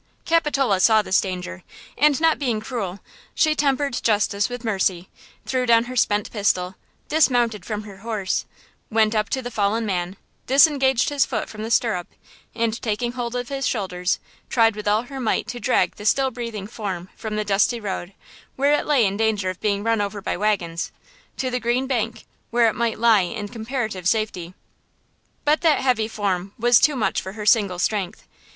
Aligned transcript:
Capitol 0.25 0.79
saw 0.79 1.03
this 1.03 1.21
danger, 1.21 1.61
and 1.95 2.19
not 2.19 2.39
being 2.39 2.59
cruel, 2.59 3.01
she 3.35 3.53
tempered 3.53 3.99
justice 4.01 4.49
with 4.49 4.63
mercy, 4.65 5.09
threw 5.45 5.67
down 5.67 5.83
her 5.83 5.95
spent 5.95 6.31
pistol, 6.31 6.73
dismounted 7.07 7.63
from 7.65 7.83
her 7.83 7.97
horse, 7.97 8.47
went 8.89 9.13
up 9.13 9.29
to 9.29 9.43
the 9.43 9.51
fallen 9.51 9.85
man, 9.85 10.17
disengaged 10.47 11.09
his 11.09 11.23
foot 11.23 11.47
from 11.47 11.61
the 11.61 11.69
stirrup, 11.69 12.07
and, 12.55 12.81
taking 12.81 13.11
hold 13.11 13.35
of 13.35 13.49
his 13.49 13.67
shoulders, 13.67 14.17
tried 14.49 14.75
with 14.75 14.87
all 14.87 15.03
her 15.03 15.19
might 15.19 15.45
to 15.49 15.59
drag 15.59 15.93
the 15.97 16.05
still 16.07 16.31
breathing 16.31 16.65
form 16.65 17.07
from 17.15 17.35
the 17.35 17.45
dusty 17.45 17.79
road 17.79 18.13
where 18.55 18.73
it 18.73 18.87
lay 18.87 19.05
in 19.05 19.17
danger 19.17 19.51
of 19.51 19.61
being 19.61 19.83
run 19.83 20.01
over 20.01 20.19
by 20.19 20.35
wagons, 20.35 20.91
to 21.37 21.51
the 21.51 21.59
green 21.59 21.85
bank, 21.85 22.25
where 22.49 22.67
it 22.67 22.73
might 22.73 22.97
lie 22.97 23.21
in 23.21 23.47
comparative 23.47 24.07
safety. 24.07 24.55
But 25.45 25.61
that 25.61 25.81
heavy 25.81 26.07
form 26.07 26.53
was 26.57 26.79
too 26.79 26.95
much 26.95 27.21
for 27.21 27.33
her 27.33 27.45
single 27.45 27.77
strength. 27.77 28.25